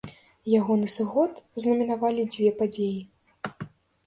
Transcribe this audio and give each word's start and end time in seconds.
Ягоны 0.59 0.87
сыход 0.93 1.31
знаменавалі 1.65 2.27
дзве 2.33 2.49
падзеі. 2.63 2.99